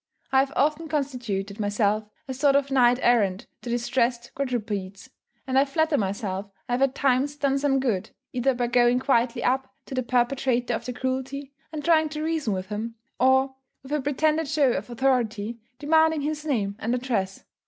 [0.31, 5.11] I have often constituted myself a sort of knight errant to distressed quadrupeds;
[5.45, 9.43] and I flatter myself I have at times done some good, either by going quietly
[9.43, 13.53] up to the perpetrator of the cruelty and trying to reason with him, or,
[13.83, 17.43] with a pretended show of authority, demanding his name and address.